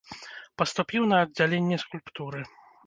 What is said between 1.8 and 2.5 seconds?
скульптуры.